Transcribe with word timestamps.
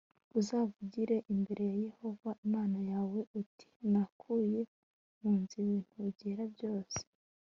Uzavugire 0.39 1.15
imbere 1.33 1.61
ya 1.71 1.75
Yehova 1.87 2.29
Imana 2.45 2.77
yawe 2.91 3.19
uti 3.41 3.67
nakuye 3.91 4.61
mu 5.19 5.31
nzu 5.39 5.55
ibintu 5.63 5.99
byera 6.15 6.43
byose 6.55 6.99